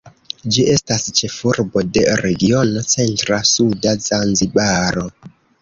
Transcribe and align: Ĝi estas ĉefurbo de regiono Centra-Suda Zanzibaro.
Ĝi 0.53 0.63
estas 0.75 1.03
ĉefurbo 1.19 1.83
de 1.99 2.05
regiono 2.23 2.83
Centra-Suda 2.97 3.97
Zanzibaro. 4.09 5.09